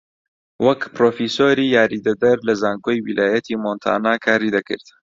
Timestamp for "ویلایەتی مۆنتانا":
3.05-4.13